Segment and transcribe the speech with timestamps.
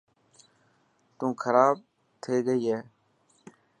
[1.17, 1.75] تي کراب
[2.21, 2.79] ٿي گئي هي.